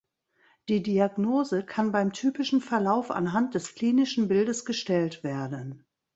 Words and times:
Die 0.67 0.81
Diagnose 0.81 1.63
kann 1.63 1.91
beim 1.91 2.11
typischen 2.11 2.59
Verlauf 2.59 3.11
anhand 3.11 3.53
des 3.53 3.75
klinischen 3.75 4.27
Bildes 4.29 4.65
gestellt 4.65 5.23
werden. 5.23 5.85